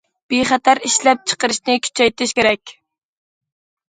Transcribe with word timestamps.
بىخەتەر 0.33 0.79
ئىشلەپچىقىرىشنى 0.87 1.75
كۈچەيتىش 1.87 2.33
كېرەك. 2.39 2.73